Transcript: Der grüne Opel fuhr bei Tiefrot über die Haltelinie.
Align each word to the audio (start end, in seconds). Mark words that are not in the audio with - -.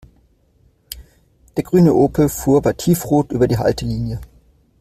Der 1.57 1.63
grüne 1.63 1.93
Opel 1.93 2.27
fuhr 2.27 2.63
bei 2.63 2.73
Tiefrot 2.73 3.31
über 3.31 3.47
die 3.47 3.59
Haltelinie. 3.59 4.19